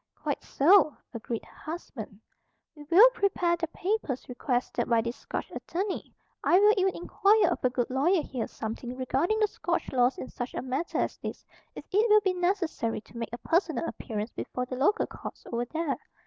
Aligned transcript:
"Quite 0.15 0.41
so," 0.43 0.97
agreed 1.13 1.45
her 1.45 1.57
husband. 1.59 2.19
"We 2.75 2.83
will 2.89 3.09
prepare 3.11 3.55
the 3.55 3.67
papers 3.67 4.27
requested 4.27 4.89
by 4.89 5.01
this 5.01 5.15
Scotch 5.15 5.51
attorney. 5.51 6.11
I 6.43 6.59
will 6.59 6.73
even 6.75 6.95
inquire 6.95 7.47
of 7.49 7.63
a 7.63 7.69
good 7.69 7.87
lawyer 7.91 8.23
here 8.23 8.47
something 8.47 8.97
regarding 8.97 9.37
the 9.37 9.47
Scotch 9.47 9.91
laws 9.91 10.17
in 10.17 10.27
such 10.31 10.55
a 10.55 10.61
matter 10.63 10.97
as 10.97 11.17
this, 11.19 11.45
if 11.75 11.85
it 11.91 12.09
will 12.09 12.21
be 12.21 12.33
necessary 12.33 13.01
to 13.01 13.17
make 13.19 13.29
a 13.31 13.37
personal 13.37 13.85
appearance 13.87 14.31
before 14.31 14.65
the 14.65 14.75
local 14.75 15.05
courts 15.05 15.45
over 15.51 15.65
there. 15.65 15.97